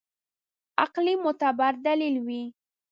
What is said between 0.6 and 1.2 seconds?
عقلي